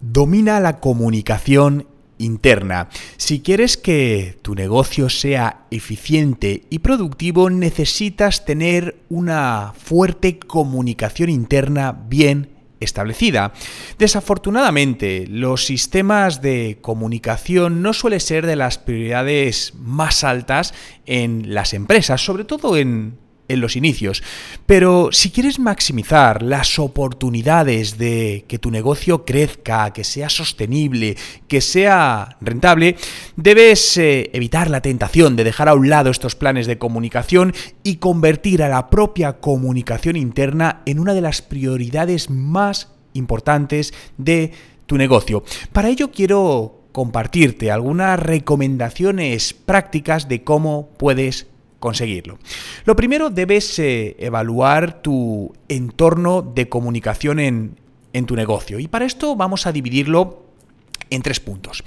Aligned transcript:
Domina 0.00 0.60
la 0.60 0.78
comunicación 0.80 1.86
interna. 2.18 2.88
Si 3.16 3.40
quieres 3.40 3.76
que 3.76 4.38
tu 4.42 4.54
negocio 4.54 5.08
sea 5.08 5.66
eficiente 5.70 6.64
y 6.70 6.78
productivo, 6.80 7.50
necesitas 7.50 8.44
tener 8.44 8.96
una 9.08 9.74
fuerte 9.76 10.38
comunicación 10.38 11.30
interna 11.30 11.92
bien 11.92 12.50
establecida. 12.80 13.52
Desafortunadamente, 13.98 15.26
los 15.28 15.64
sistemas 15.64 16.42
de 16.42 16.78
comunicación 16.80 17.82
no 17.82 17.92
suelen 17.92 18.20
ser 18.20 18.46
de 18.46 18.56
las 18.56 18.78
prioridades 18.78 19.72
más 19.78 20.24
altas 20.24 20.74
en 21.06 21.54
las 21.54 21.72
empresas, 21.74 22.24
sobre 22.24 22.44
todo 22.44 22.76
en 22.76 23.18
en 23.48 23.60
los 23.60 23.76
inicios. 23.76 24.22
Pero 24.66 25.10
si 25.12 25.30
quieres 25.30 25.58
maximizar 25.58 26.42
las 26.42 26.78
oportunidades 26.78 27.98
de 27.98 28.44
que 28.48 28.58
tu 28.58 28.70
negocio 28.70 29.24
crezca, 29.24 29.92
que 29.92 30.04
sea 30.04 30.28
sostenible, 30.28 31.16
que 31.48 31.60
sea 31.60 32.36
rentable, 32.40 32.96
debes 33.36 33.96
eh, 33.96 34.30
evitar 34.32 34.70
la 34.70 34.80
tentación 34.80 35.36
de 35.36 35.44
dejar 35.44 35.68
a 35.68 35.74
un 35.74 35.88
lado 35.88 36.10
estos 36.10 36.34
planes 36.34 36.66
de 36.66 36.78
comunicación 36.78 37.54
y 37.82 37.96
convertir 37.96 38.62
a 38.62 38.68
la 38.68 38.90
propia 38.90 39.34
comunicación 39.34 40.16
interna 40.16 40.82
en 40.86 40.98
una 40.98 41.14
de 41.14 41.20
las 41.20 41.42
prioridades 41.42 42.30
más 42.30 42.92
importantes 43.12 43.94
de 44.18 44.52
tu 44.86 44.96
negocio. 44.96 45.42
Para 45.72 45.88
ello 45.88 46.10
quiero 46.10 46.82
compartirte 46.92 47.70
algunas 47.70 48.18
recomendaciones 48.18 49.52
prácticas 49.52 50.28
de 50.28 50.44
cómo 50.44 50.88
puedes 50.96 51.46
conseguirlo. 51.86 52.40
Lo 52.84 52.96
primero, 52.96 53.30
debes 53.30 53.78
eh, 53.78 54.16
evaluar 54.18 55.02
tu 55.02 55.52
entorno 55.68 56.42
de 56.42 56.68
comunicación 56.68 57.38
en, 57.38 57.78
en 58.12 58.26
tu 58.26 58.34
negocio. 58.34 58.80
Y 58.80 58.88
para 58.88 59.04
esto 59.04 59.36
vamos 59.36 59.66
a 59.66 59.72
dividirlo 59.72 60.42
en 61.10 61.22
tres 61.22 61.38
puntos. 61.38 61.84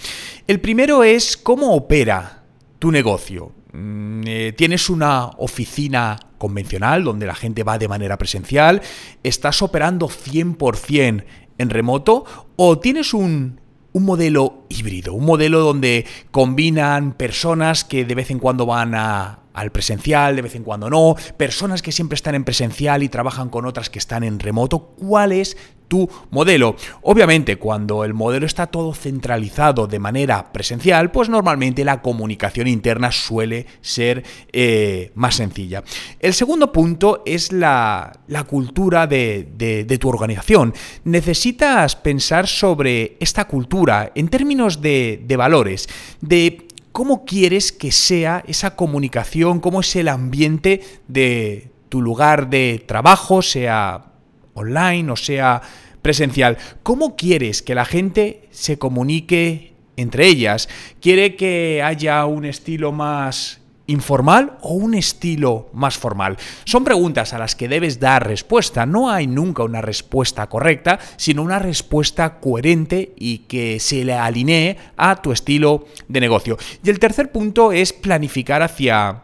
El 0.47 0.61
primero 0.61 1.03
es 1.03 1.35
cómo 1.35 1.73
opera 1.73 2.43
tu 2.79 2.91
negocio. 2.91 3.51
Mm, 3.73 4.21
eh, 4.25 4.53
¿Tienes 4.55 4.89
una 4.89 5.25
oficina 5.37 6.17
convencional 6.37 7.03
donde 7.03 7.25
la 7.25 7.35
gente 7.35 7.63
va 7.63 7.77
de 7.77 7.89
manera 7.89 8.17
presencial? 8.17 8.81
¿Estás 9.21 9.61
operando 9.61 10.07
100% 10.07 11.25
en 11.57 11.69
remoto? 11.69 12.23
¿O 12.55 12.79
tienes 12.79 13.13
un, 13.13 13.59
un 13.91 14.05
modelo 14.05 14.63
híbrido? 14.69 15.13
Un 15.13 15.25
modelo 15.25 15.59
donde 15.59 16.05
combinan 16.31 17.11
personas 17.13 17.83
que 17.83 18.05
de 18.05 18.15
vez 18.15 18.31
en 18.31 18.39
cuando 18.39 18.65
van 18.65 18.95
a, 18.95 19.39
al 19.53 19.71
presencial, 19.71 20.35
de 20.35 20.41
vez 20.41 20.55
en 20.55 20.63
cuando 20.63 20.89
no, 20.89 21.15
personas 21.37 21.81
que 21.81 21.91
siempre 21.91 22.15
están 22.15 22.35
en 22.35 22.43
presencial 22.43 23.03
y 23.03 23.09
trabajan 23.09 23.49
con 23.49 23.65
otras 23.65 23.89
que 23.89 23.99
están 23.99 24.23
en 24.23 24.39
remoto, 24.39 24.79
¿cuál 24.97 25.31
es 25.31 25.57
tu 25.89 26.07
modelo? 26.29 26.75
Obviamente, 27.01 27.57
cuando 27.57 28.05
el 28.05 28.13
modelo 28.13 28.45
está 28.45 28.67
todo 28.67 28.93
centralizado 28.93 29.87
de 29.87 29.99
manera 29.99 30.53
presencial, 30.53 31.11
pues 31.11 31.27
normalmente 31.27 31.83
la 31.83 32.01
comunicación 32.01 32.67
interna 32.67 33.11
suele 33.11 33.65
ser 33.81 34.23
eh, 34.53 35.11
más 35.15 35.35
sencilla. 35.35 35.83
El 36.19 36.33
segundo 36.33 36.71
punto 36.71 37.23
es 37.25 37.51
la, 37.51 38.13
cultura 38.47 39.07
de, 39.07 39.97
tu 39.99 40.09
organización. 40.09 40.73
Necesitas 41.03 41.95
pensar 41.95 42.47
sobre 42.47 43.17
esta 43.19 43.45
cultura 43.45 44.11
en 44.15 44.29
términos 44.29 44.81
de, 44.81 45.23
de 45.25 45.35
valores, 45.35 45.89
de 46.21 46.68
cómo 46.99 47.23
quieres 47.23 47.71
que 47.71 47.93
sea 47.93 48.43
esa 48.45 48.75
comunicación, 48.75 49.61
cómo 49.61 49.79
es 49.79 49.95
el 49.95 50.09
ambiente 50.09 50.81
de 51.07 51.69
tu 51.87 52.01
lugar 52.01 52.49
de 52.49 52.83
trabajo, 52.85 53.41
sea 53.41 54.11
online 54.53 55.09
o 55.09 55.15
sea 55.15 55.61
presencial. 56.01 56.57
¿Cómo 56.83 57.15
quieres 57.15 57.61
que 57.61 57.73
la 57.73 57.85
gente 57.85 58.49
se 58.51 58.77
comunique 58.77 59.75
entre 59.95 60.27
ellas? 60.27 60.67
¿Quiere 60.99 61.37
que 61.37 61.81
haya 61.81 62.25
un 62.25 62.43
estilo 62.43 62.91
más 62.91 63.58
informal 63.89 64.57
o 64.61 64.73
un 64.73 64.93
estilo 64.93 65.69
más 65.73 65.97
formal? 65.97 66.37
Son 66.63 66.83
preguntas 66.83 67.33
a 67.33 67.39
las 67.39 67.55
que 67.55 67.67
debes 67.67 67.99
dar 67.99 68.27
respuesta. 68.27 68.85
No 68.85 69.09
hay 69.09 69.27
nunca 69.27 69.63
una 69.63 69.81
respuesta 69.81 70.47
correcta, 70.47 70.99
sino 71.17 71.43
una 71.43 71.59
respuesta 71.59 72.39
coherente 72.39 73.13
y 73.17 73.39
que 73.39 73.79
se 73.79 74.05
le 74.05 74.13
alinee 74.13 74.77
a 74.95 75.21
tu 75.21 75.31
estilo 75.31 75.85
de 76.07 76.19
negocio. 76.19 76.57
Y 76.83 76.89
el 76.89 76.99
tercer 76.99 77.31
punto 77.31 77.71
es 77.71 77.93
planificar 77.93 78.61
hacia 78.61 79.23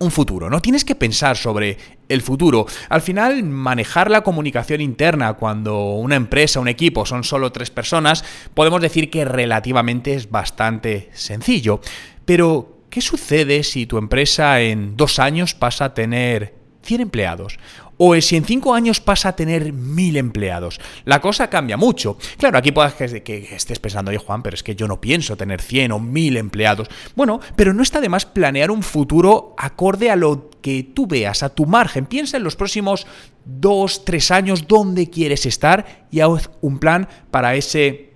un 0.00 0.10
futuro, 0.10 0.48
¿no? 0.48 0.62
Tienes 0.62 0.84
que 0.84 0.94
pensar 0.94 1.36
sobre 1.36 1.76
el 2.08 2.22
futuro. 2.22 2.66
Al 2.88 3.02
final, 3.02 3.42
manejar 3.44 4.10
la 4.10 4.22
comunicación 4.22 4.80
interna 4.80 5.34
cuando 5.34 5.94
una 5.94 6.16
empresa, 6.16 6.58
un 6.58 6.68
equipo 6.68 7.04
son 7.04 7.22
solo 7.22 7.52
tres 7.52 7.70
personas, 7.70 8.24
podemos 8.54 8.80
decir 8.80 9.10
que 9.10 9.26
relativamente 9.26 10.14
es 10.14 10.30
bastante 10.30 11.10
sencillo. 11.12 11.80
Pero, 12.24 12.79
¿Qué 12.90 13.00
sucede 13.00 13.62
si 13.62 13.86
tu 13.86 13.98
empresa 13.98 14.60
en 14.60 14.96
dos 14.96 15.20
años 15.20 15.54
pasa 15.54 15.84
a 15.84 15.94
tener 15.94 16.56
100 16.82 17.02
empleados? 17.02 17.56
O 17.98 18.20
si 18.20 18.34
en 18.34 18.44
cinco 18.44 18.74
años 18.74 19.00
pasa 19.00 19.28
a 19.28 19.36
tener 19.36 19.72
1000 19.72 20.16
empleados. 20.16 20.80
La 21.04 21.20
cosa 21.20 21.48
cambia 21.48 21.76
mucho. 21.76 22.18
Claro, 22.36 22.58
aquí 22.58 22.72
puedes 22.72 22.94
que, 22.94 23.48
estés 23.54 23.78
pensando, 23.78 24.10
oye 24.10 24.18
Juan, 24.18 24.42
pero 24.42 24.54
es 24.54 24.64
que 24.64 24.74
yo 24.74 24.88
no 24.88 25.00
pienso 25.00 25.36
tener 25.36 25.62
100 25.62 25.92
o 25.92 26.00
1000 26.00 26.36
empleados. 26.36 26.88
Bueno, 27.14 27.38
pero 27.54 27.72
no 27.74 27.84
está 27.84 28.00
de 28.00 28.08
más 28.08 28.26
planear 28.26 28.72
un 28.72 28.82
futuro 28.82 29.54
acorde 29.56 30.10
a 30.10 30.16
lo 30.16 30.50
que 30.60 30.82
tú 30.82 31.06
veas, 31.06 31.44
a 31.44 31.54
tu 31.54 31.66
margen. 31.66 32.06
Piensa 32.06 32.38
en 32.38 32.42
los 32.42 32.56
próximos 32.56 33.06
dos, 33.44 34.04
tres 34.04 34.32
años, 34.32 34.66
dónde 34.66 35.10
quieres 35.10 35.46
estar 35.46 36.08
y 36.10 36.18
haz 36.18 36.50
un 36.60 36.80
plan 36.80 37.08
para 37.30 37.54
ese 37.54 38.09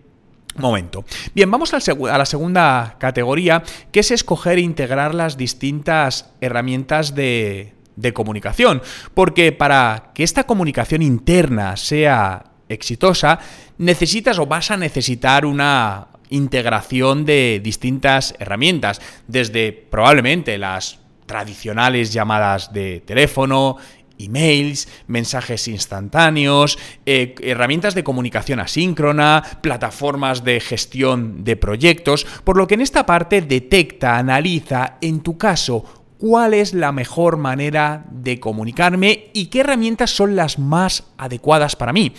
momento. 0.57 1.05
Bien, 1.35 1.51
vamos 1.51 1.73
a 1.75 2.19
la 2.19 2.27
segunda 2.27 2.97
categoría, 2.99 3.63
que 3.93 4.01
es 4.01 4.11
escoger 4.11 4.59
e 4.59 4.63
integrar 4.63 5.15
las 5.15 5.37
distintas 5.37 6.31
herramientas 6.41 7.15
de, 7.15 7.75
de 7.97 8.13
comunicación. 8.13 8.83
Porque 9.15 9.53
para 9.53 10.11
que 10.15 10.23
esta 10.23 10.45
comunicación 10.45 11.03
interna 11.03 11.77
sea 11.77 12.45
exitosa, 12.69 13.39
necesitas 13.79 14.39
o 14.39 14.47
vas 14.47 14.71
a 14.71 14.77
necesitar 14.77 15.47
una 15.47 16.09
integración 16.31 17.25
de 17.25 17.61
distintas 17.63 18.35
herramientas, 18.39 19.01
desde 19.29 19.73
probablemente 19.73 20.59
las 20.59 20.99
tradicionales 21.27 22.13
llamadas 22.13 22.73
de 22.73 23.01
teléfono, 23.01 23.77
emails, 24.19 24.89
mensajes 25.07 25.69
instantáneos, 25.69 26.79
eh, 27.07 27.35
herramientas 27.41 27.95
de 27.95 28.05
comunicación 28.05 28.61
asíncrona, 28.61 29.43
plataformas 29.61 30.45
de 30.45 30.61
gestión 30.61 31.45
de 31.45 31.57
proyectos, 31.57 32.27
por 32.45 32.57
lo 32.57 32.67
que 32.67 32.75
en 32.75 32.81
esta 32.81 33.07
parte 33.07 33.43
detecta, 33.43 34.19
analiza, 34.19 34.99
en 35.01 35.21
tu 35.21 35.39
caso, 35.39 35.85
cuál 36.19 36.55
es 36.55 36.73
la 36.73 36.93
mejor 36.93 37.37
manera 37.37 38.07
de 38.11 38.41
comunicarme 38.41 39.31
y 39.35 39.47
qué 39.47 39.61
herramientas 39.61 40.11
son 40.11 40.37
las 40.37 40.59
más 40.59 41.05
adecuadas 41.19 41.77
para 41.77 41.93
mí. 41.93 42.13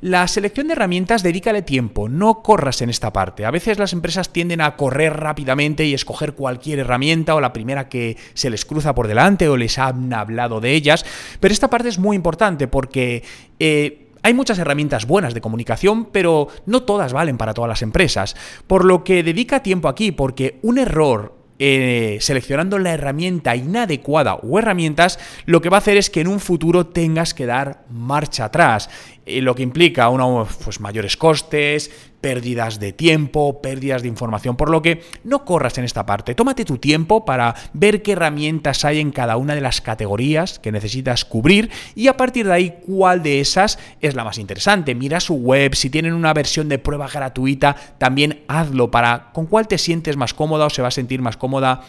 La 0.00 0.28
selección 0.28 0.66
de 0.66 0.74
herramientas 0.74 1.22
dedícale 1.22 1.62
tiempo, 1.62 2.08
no 2.08 2.42
corras 2.42 2.82
en 2.82 2.90
esta 2.90 3.12
parte. 3.12 3.44
A 3.44 3.50
veces 3.50 3.78
las 3.78 3.92
empresas 3.92 4.30
tienden 4.30 4.60
a 4.60 4.76
correr 4.76 5.14
rápidamente 5.14 5.84
y 5.84 5.94
escoger 5.94 6.34
cualquier 6.34 6.80
herramienta 6.80 7.34
o 7.34 7.40
la 7.40 7.52
primera 7.52 7.88
que 7.88 8.16
se 8.34 8.50
les 8.50 8.64
cruza 8.64 8.94
por 8.94 9.08
delante 9.08 9.48
o 9.48 9.56
les 9.56 9.78
han 9.78 10.12
hablado 10.12 10.60
de 10.60 10.72
ellas, 10.72 11.04
pero 11.40 11.52
esta 11.52 11.70
parte 11.70 11.88
es 11.88 11.98
muy 11.98 12.16
importante 12.16 12.68
porque... 12.68 13.22
Eh, 13.58 14.02
hay 14.22 14.34
muchas 14.34 14.58
herramientas 14.58 15.06
buenas 15.06 15.34
de 15.34 15.40
comunicación, 15.40 16.06
pero 16.06 16.48
no 16.66 16.82
todas 16.82 17.12
valen 17.12 17.38
para 17.38 17.54
todas 17.54 17.68
las 17.68 17.82
empresas. 17.82 18.34
Por 18.66 18.84
lo 18.84 19.04
que 19.04 19.22
dedica 19.22 19.62
tiempo 19.62 19.86
aquí, 19.86 20.10
porque 20.10 20.58
un 20.62 20.78
error 20.78 21.35
eh, 21.58 22.18
seleccionando 22.20 22.78
la 22.78 22.92
herramienta 22.92 23.56
inadecuada 23.56 24.34
o 24.34 24.58
herramientas, 24.58 25.18
lo 25.44 25.60
que 25.60 25.68
va 25.68 25.76
a 25.76 25.78
hacer 25.78 25.96
es 25.96 26.10
que 26.10 26.20
en 26.20 26.28
un 26.28 26.40
futuro 26.40 26.86
tengas 26.86 27.34
que 27.34 27.46
dar 27.46 27.84
marcha 27.90 28.46
atrás 28.46 28.90
lo 29.26 29.56
que 29.56 29.64
implica 29.64 30.08
unos 30.08 30.54
pues, 30.64 30.80
mayores 30.80 31.16
costes, 31.16 31.90
pérdidas 32.26 32.80
de 32.80 32.92
tiempo, 32.92 33.62
pérdidas 33.62 34.02
de 34.02 34.08
información, 34.08 34.56
por 34.56 34.68
lo 34.68 34.82
que 34.82 35.00
no 35.22 35.44
corras 35.44 35.78
en 35.78 35.84
esta 35.84 36.06
parte. 36.06 36.34
Tómate 36.34 36.64
tu 36.64 36.78
tiempo 36.78 37.24
para 37.24 37.54
ver 37.72 38.02
qué 38.02 38.14
herramientas 38.14 38.84
hay 38.84 38.98
en 38.98 39.12
cada 39.12 39.36
una 39.36 39.54
de 39.54 39.60
las 39.60 39.80
categorías 39.80 40.58
que 40.58 40.72
necesitas 40.72 41.24
cubrir 41.24 41.70
y 41.94 42.08
a 42.08 42.16
partir 42.16 42.46
de 42.46 42.52
ahí 42.52 42.78
cuál 42.84 43.22
de 43.22 43.38
esas 43.38 43.78
es 44.00 44.16
la 44.16 44.24
más 44.24 44.38
interesante. 44.38 44.96
Mira 44.96 45.20
su 45.20 45.34
web, 45.34 45.76
si 45.76 45.88
tienen 45.88 46.14
una 46.14 46.34
versión 46.34 46.68
de 46.68 46.80
prueba 46.80 47.06
gratuita, 47.06 47.76
también 47.98 48.42
hazlo 48.48 48.90
para 48.90 49.30
con 49.32 49.46
cuál 49.46 49.68
te 49.68 49.78
sientes 49.78 50.16
más 50.16 50.34
cómoda 50.34 50.66
o 50.66 50.70
se 50.70 50.82
va 50.82 50.88
a 50.88 50.90
sentir 50.90 51.22
más 51.22 51.36
cómoda 51.36 51.82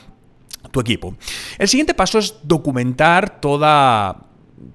tu 0.69 0.79
equipo. 0.79 1.15
El 1.57 1.67
siguiente 1.67 1.95
paso 1.95 2.19
es 2.19 2.35
documentar 2.43 3.41
toda 3.41 4.27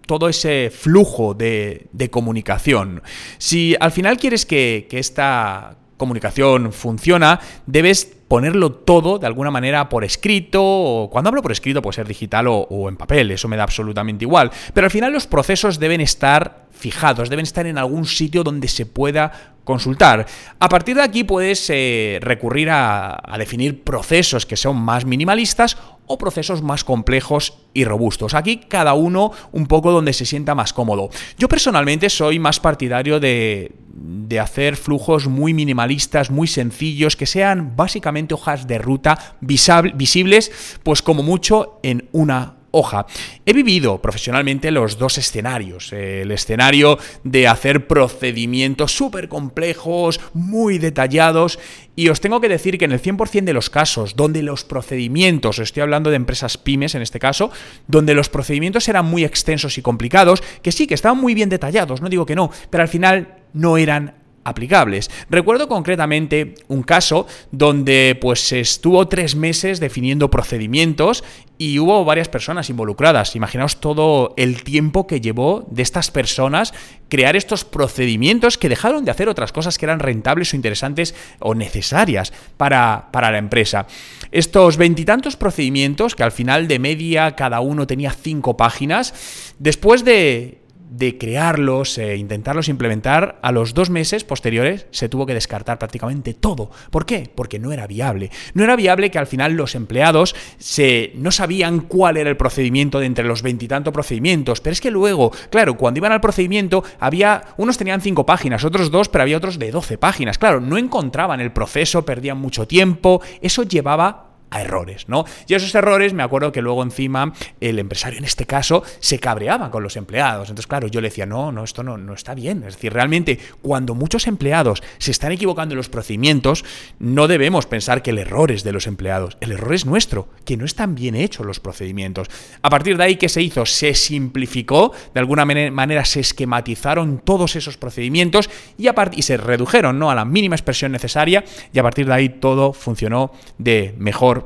todo 0.06 0.29
ese 0.29 0.70
flujo 0.70 1.34
de, 1.34 1.88
comunicación. 2.11 3.02
Si 3.38 3.76
al 3.81 3.93
final 3.93 4.17
quieres 4.17 4.46
que, 4.46 4.87
esta 4.90 5.76
comunicación 5.96 6.73
funciona, 6.73 7.40
debes 7.67 8.05
ponerlo 8.26 8.73
todo 8.73 9.19
de 9.19 9.26
alguna 9.26 9.50
manera 9.50 9.88
por 9.88 10.05
escrito, 10.05 10.62
o 10.62 11.11
cuando 11.11 11.29
hablo 11.29 11.43
por 11.43 11.52
escrito 11.52 11.82
puede 11.82 11.94
ser 11.94 12.08
digital 12.08 12.49
o, 12.49 12.55
o, 12.62 12.88
en 12.88 12.96
papel, 12.96 13.31
eso 13.31 13.46
me 13.46 13.56
da 13.56 13.62
absolutamente 13.62 14.25
igual, 14.25 14.50
pero 14.75 14.87
al 14.87 14.90
final 14.90 15.12
los 15.12 15.26
procesos 15.26 15.79
deben 15.79 16.00
estar 16.00 16.67
fijados, 16.73 17.28
deben 17.31 17.44
estar 17.44 17.67
en 17.67 17.78
algún 17.78 18.06
sitio 18.06 18.43
donde 18.43 18.69
se 18.69 18.87
pueda 18.87 19.55
consultar. 19.64 20.26
A 20.58 20.69
partir 20.69 20.96
de 20.96 21.02
aquí 21.02 21.25
puedes 21.25 21.69
eh, 21.70 22.19
recurrir 22.20 22.70
a, 22.70 23.20
a 23.23 23.38
definir 23.38 23.85
procesos 23.85 24.46
que 24.46 24.56
son 24.56 24.76
más 24.76 25.05
minimalistas 25.05 25.76
o 26.12 26.19
procesos 26.19 26.62
más 26.62 26.85
complejos 26.85 27.55
y 27.75 27.85
robustos. 27.85 28.35
Aquí 28.35 28.59
cada 28.69 28.94
uno 28.94 29.32
un 29.53 29.67
poco 29.67 29.91
donde 29.93 30.12
se 30.12 30.26
sienta 30.26 30.55
más 30.55 30.73
cómodo. 30.73 31.09
Yo 31.38 31.49
personalmente 31.49 32.11
soy 32.11 32.38
más 32.38 32.61
partidario 32.61 33.19
de, 33.19 33.73
de 33.94 34.41
hacer 34.41 34.76
flujos 34.76 35.26
muy 35.26 35.55
minimalistas, 35.55 36.31
muy 36.31 36.47
sencillos, 36.47 37.17
que 37.17 37.26
sean 37.26 37.76
básicamente 37.76 38.35
hojas 38.35 38.67
de 38.67 38.79
ruta 38.79 39.37
visibles, 39.41 40.79
pues 40.82 41.03
como 41.03 41.23
mucho 41.23 41.79
en 41.82 42.09
una 42.12 42.62
hoja. 42.72 43.06
He 43.46 43.52
vivido 43.52 44.02
profesionalmente 44.02 44.70
los 44.70 44.98
dos 44.98 45.19
escenarios. 45.19 45.92
El 45.92 46.32
escenario 46.32 46.98
de 47.22 47.46
hacer 47.46 47.86
procedimientos 47.86 48.92
súper 48.92 49.28
complejos, 49.28 50.20
muy 50.34 50.78
detallados, 50.78 51.58
y 51.94 52.08
os 52.08 52.20
tengo 52.20 52.40
que 52.40 52.48
decir 52.48 52.78
que 52.78 52.86
en 52.86 52.92
el 52.92 53.00
100% 53.00 53.44
de 53.44 53.52
los 53.52 53.70
casos 53.70 54.16
donde 54.16 54.42
los 54.42 54.64
procedimientos, 54.64 55.58
estoy 55.58 55.82
hablando 55.82 56.10
de 56.10 56.16
empresas 56.16 56.58
pymes 56.58 56.94
en 56.94 57.02
este 57.02 57.19
caso, 57.19 57.50
donde 57.86 58.14
los 58.14 58.28
procedimientos 58.28 58.88
eran 58.88 59.06
muy 59.06 59.25
extensos 59.25 59.78
y 59.78 59.82
complicados, 59.82 60.42
que 60.62 60.72
sí, 60.72 60.86
que 60.86 60.94
estaban 60.94 61.18
muy 61.18 61.34
bien 61.34 61.48
detallados, 61.48 62.00
no 62.00 62.08
digo 62.08 62.26
que 62.26 62.34
no, 62.34 62.50
pero 62.70 62.82
al 62.82 62.88
final 62.88 63.36
no 63.52 63.76
eran 63.76 64.21
aplicables. 64.44 65.10
Recuerdo 65.30 65.68
concretamente 65.68 66.54
un 66.68 66.82
caso 66.82 67.26
donde 67.50 68.18
pues 68.20 68.52
estuvo 68.52 69.08
tres 69.08 69.36
meses 69.36 69.80
definiendo 69.80 70.30
procedimientos 70.30 71.24
y 71.58 71.78
hubo 71.78 72.04
varias 72.04 72.28
personas 72.28 72.70
involucradas. 72.70 73.36
Imaginaos 73.36 73.78
todo 73.78 74.34
el 74.36 74.64
tiempo 74.64 75.06
que 75.06 75.20
llevó 75.20 75.66
de 75.70 75.82
estas 75.82 76.10
personas 76.10 76.74
crear 77.08 77.36
estos 77.36 77.64
procedimientos 77.64 78.58
que 78.58 78.68
dejaron 78.68 79.04
de 79.04 79.10
hacer 79.10 79.28
otras 79.28 79.52
cosas 79.52 79.78
que 79.78 79.84
eran 79.84 80.00
rentables 80.00 80.52
o 80.52 80.56
interesantes 80.56 81.14
o 81.40 81.54
necesarias 81.54 82.32
para, 82.56 83.10
para 83.12 83.30
la 83.30 83.38
empresa. 83.38 83.86
Estos 84.32 84.76
veintitantos 84.76 85.36
procedimientos, 85.36 86.16
que 86.16 86.22
al 86.22 86.32
final 86.32 86.66
de 86.68 86.78
media 86.78 87.36
cada 87.36 87.60
uno 87.60 87.86
tenía 87.86 88.12
cinco 88.12 88.56
páginas, 88.56 89.54
después 89.58 90.04
de 90.04 90.62
de 90.92 91.16
crearlos, 91.16 91.96
e 91.96 92.16
intentarlos 92.16 92.68
implementar, 92.68 93.38
a 93.42 93.50
los 93.50 93.72
dos 93.72 93.88
meses 93.88 94.24
posteriores 94.24 94.86
se 94.90 95.08
tuvo 95.08 95.24
que 95.24 95.32
descartar 95.32 95.78
prácticamente 95.78 96.34
todo. 96.34 96.70
¿Por 96.90 97.06
qué? 97.06 97.30
Porque 97.34 97.58
no 97.58 97.72
era 97.72 97.86
viable. 97.86 98.30
No 98.52 98.62
era 98.62 98.76
viable 98.76 99.10
que 99.10 99.18
al 99.18 99.26
final 99.26 99.54
los 99.54 99.74
empleados 99.74 100.34
se, 100.58 101.12
no 101.14 101.30
sabían 101.30 101.80
cuál 101.80 102.18
era 102.18 102.28
el 102.28 102.36
procedimiento 102.36 103.00
de 103.00 103.06
entre 103.06 103.24
los 103.24 103.42
veintitantos 103.42 103.92
procedimientos. 103.92 104.60
Pero 104.60 104.72
es 104.72 104.80
que 104.82 104.90
luego, 104.90 105.32
claro, 105.50 105.78
cuando 105.78 105.98
iban 105.98 106.12
al 106.12 106.20
procedimiento, 106.20 106.84
había. 107.00 107.42
Unos 107.56 107.78
tenían 107.78 108.02
cinco 108.02 108.26
páginas, 108.26 108.64
otros 108.64 108.90
dos, 108.90 109.08
pero 109.08 109.22
había 109.22 109.38
otros 109.38 109.58
de 109.58 109.70
doce 109.70 109.96
páginas. 109.96 110.36
Claro, 110.36 110.60
no 110.60 110.76
encontraban 110.76 111.40
el 111.40 111.52
proceso, 111.52 112.04
perdían 112.04 112.38
mucho 112.38 112.66
tiempo. 112.66 113.22
Eso 113.40 113.62
llevaba 113.62 114.31
a 114.52 114.60
errores, 114.60 115.08
¿no? 115.08 115.25
Y 115.49 115.54
esos 115.54 115.75
errores, 115.75 116.12
me 116.12 116.22
acuerdo 116.22 116.52
que 116.52 116.62
luego 116.62 116.82
encima 116.82 117.32
el 117.60 117.78
empresario 117.78 118.19
en 118.19 118.25
este 118.25 118.46
caso 118.46 118.84
se 119.00 119.19
cabreaba 119.19 119.70
con 119.70 119.82
los 119.82 119.96
empleados. 119.96 120.50
Entonces, 120.50 120.66
claro, 120.66 120.87
yo 120.87 121.00
le 121.00 121.08
decía, 121.08 121.26
no, 121.26 121.50
no, 121.50 121.64
esto 121.64 121.82
no, 121.82 121.96
no 121.96 122.14
está 122.14 122.34
bien. 122.34 122.62
Es 122.66 122.75
decir, 122.75 122.93
realmente, 122.93 123.38
cuando 123.62 123.94
muchos 123.94 124.26
empleados 124.26 124.82
se 124.99 125.10
están 125.10 125.32
equivocando 125.32 125.72
en 125.72 125.78
los 125.78 125.88
procedimientos, 125.88 126.64
no 126.99 127.28
debemos 127.28 127.66
pensar 127.66 128.02
que 128.02 128.10
el 128.10 128.19
error 128.19 128.52
es 128.52 128.62
de 128.62 128.72
los 128.72 128.87
empleados. 128.87 129.38
El 129.40 129.52
error 129.52 129.75
es 129.75 129.87
nuestro, 129.87 130.28
que 130.44 130.56
no 130.56 130.66
están 130.66 130.94
bien 130.94 131.14
hechos 131.14 131.46
los 131.46 131.58
procedimientos. 131.58 132.28
A 132.60 132.70
partir 132.70 132.99
de 132.99 133.04
ahí, 133.04 133.16
¿qué 133.16 133.31
se 133.31 133.43
hizo? 133.43 133.64
Se 133.64 133.94
simplificó, 133.94 134.93
de 135.14 135.20
alguna 135.20 135.44
manera 135.44 136.04
se 136.04 136.20
esquematizaron 136.20 137.22
todos 137.25 137.56
esos 137.56 137.78
procedimientos 137.78 138.50
y, 138.76 138.88
y 139.12 139.22
se 139.22 139.37
redujeron 139.38 139.99
¿no? 139.99 140.10
a 140.10 140.14
la 140.14 140.25
mínima 140.25 140.56
expresión 140.56 140.93
necesaria 140.93 141.44
y 141.72 141.78
a 141.78 141.82
partir 141.82 142.06
de 142.06 142.14
ahí 142.14 142.28
todo 142.28 142.72
funcionó 142.72 143.32
de 143.58 143.94
mejor 143.99 144.41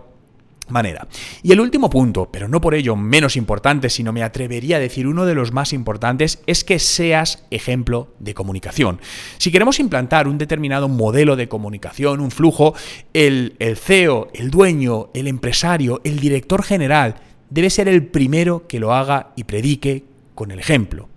manera. 0.69 1.07
Y 1.43 1.53
el 1.53 1.61
último 1.61 1.91
punto, 1.91 2.29
pero 2.31 2.49
no 2.49 2.61
por 2.61 2.75
ello 2.75 2.97
menos 2.97 3.37
importante, 3.37 3.91
sino 3.91 4.13
me 4.13 4.23
atrevería 4.23 4.77
a 4.77 4.81
decir 4.81 5.07
uno 5.07 5.27
de 5.27 5.35
los 5.35 5.53
más 5.53 5.73
importantes, 5.73 6.43
es 6.47 6.65
que 6.65 6.79
seas 6.79 7.45
ejemplo 7.51 8.09
de 8.19 8.35
comunicación. 8.35 9.01
Si 9.39 9.51
queremos 9.51 9.79
implantar 9.81 10.29
un 10.29 10.39
determinado 10.39 10.89
modelo 10.89 11.37
de 11.37 11.49
comunicación, 11.49 12.21
un 12.21 12.31
flujo, 12.31 12.75
el, 13.13 13.57
el 13.59 13.77
CEO, 13.77 14.29
el 14.35 14.51
dueño, 14.51 15.11
el 15.15 15.29
empresario, 15.29 16.01
el 16.05 16.21
director 16.21 16.63
general, 16.63 17.17
debe 17.51 17.71
ser 17.71 17.89
el 17.89 18.07
primero 18.07 18.67
que 18.67 18.81
lo 18.81 18.93
haga 18.93 19.33
y 19.37 19.45
predique 19.45 20.05
con 20.35 20.51
el 20.51 20.59
ejemplo. 20.59 21.09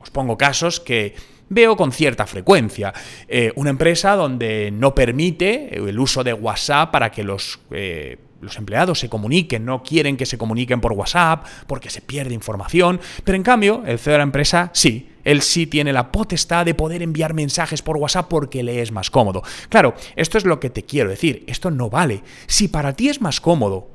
Os 0.00 0.10
pongo 0.10 0.36
casos 0.36 0.80
que 0.80 1.14
veo 1.48 1.76
con 1.76 1.92
cierta 1.92 2.26
frecuencia. 2.26 2.92
Eh, 3.28 3.52
una 3.56 3.70
empresa 3.70 4.16
donde 4.16 4.70
no 4.70 4.94
permite 4.94 5.76
el 5.76 5.98
uso 5.98 6.24
de 6.24 6.32
WhatsApp 6.32 6.90
para 6.90 7.10
que 7.10 7.22
los... 7.22 7.60
Eh, 7.70 8.18
los 8.44 8.58
empleados 8.58 9.00
se 9.00 9.08
comuniquen, 9.08 9.64
no 9.64 9.82
quieren 9.82 10.16
que 10.16 10.26
se 10.26 10.38
comuniquen 10.38 10.80
por 10.80 10.92
WhatsApp 10.92 11.46
porque 11.66 11.90
se 11.90 12.00
pierde 12.00 12.34
información, 12.34 13.00
pero 13.24 13.36
en 13.36 13.42
cambio 13.42 13.82
el 13.86 13.98
CEO 13.98 14.12
de 14.12 14.18
la 14.18 14.24
empresa 14.24 14.70
sí, 14.72 15.10
él 15.24 15.42
sí 15.42 15.66
tiene 15.66 15.92
la 15.92 16.12
potestad 16.12 16.66
de 16.66 16.74
poder 16.74 17.02
enviar 17.02 17.34
mensajes 17.34 17.82
por 17.82 17.96
WhatsApp 17.96 18.28
porque 18.28 18.62
le 18.62 18.82
es 18.82 18.92
más 18.92 19.10
cómodo. 19.10 19.42
Claro, 19.68 19.94
esto 20.16 20.38
es 20.38 20.44
lo 20.44 20.60
que 20.60 20.70
te 20.70 20.84
quiero 20.84 21.10
decir, 21.10 21.44
esto 21.46 21.70
no 21.70 21.90
vale. 21.90 22.22
Si 22.46 22.68
para 22.68 22.92
ti 22.92 23.08
es 23.08 23.20
más 23.20 23.40
cómodo 23.40 23.93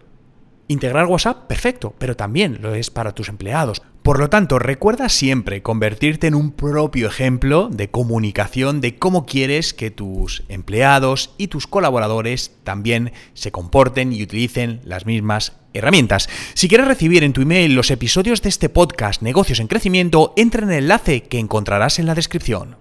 integrar 0.69 1.07
WhatsApp, 1.07 1.47
perfecto, 1.47 1.93
pero 1.97 2.15
también 2.15 2.59
lo 2.61 2.73
es 2.73 2.89
para 2.89 3.11
tus 3.11 3.27
empleados. 3.27 3.81
Por 4.03 4.17
lo 4.17 4.29
tanto, 4.29 4.57
recuerda 4.57 5.09
siempre 5.09 5.61
convertirte 5.61 6.27
en 6.27 6.35
un 6.35 6.51
propio 6.51 7.07
ejemplo 7.07 7.69
de 7.69 7.89
comunicación 7.89 8.79
de 8.79 8.95
cómo 8.95 9.25
quieres 9.25 9.73
que 9.73 9.91
tus 9.91 10.43
empleados 10.47 11.35
y 11.37 11.47
tus 11.47 11.67
colaboradores 11.67 12.55
también 12.63 13.11
se 13.33 13.51
comporten 13.51 14.13
y 14.13 14.23
utilicen 14.23 14.79
las 14.83 15.05
mismas 15.05 15.57
herramientas. 15.73 16.29
Si 16.53 16.67
quieres 16.67 16.87
recibir 16.87 17.23
en 17.23 17.33
tu 17.33 17.41
email 17.41 17.75
los 17.75 17.91
episodios 17.91 18.41
de 18.41 18.49
este 18.49 18.69
podcast 18.69 19.21
Negocios 19.21 19.59
en 19.59 19.67
Crecimiento, 19.67 20.33
entra 20.37 20.63
en 20.63 20.71
el 20.71 20.83
enlace 20.83 21.23
que 21.23 21.39
encontrarás 21.39 21.99
en 21.99 22.05
la 22.05 22.15
descripción. 22.15 22.79